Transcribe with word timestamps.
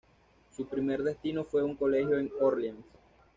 Su 0.55 0.65
primer 0.67 1.03
destino 1.03 1.43
fue 1.43 1.61
un 1.61 1.75
colegio 1.75 2.17
en 2.17 2.31
Orleans. 2.39 2.83